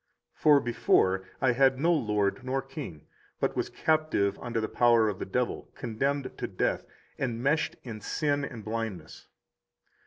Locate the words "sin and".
8.01-8.65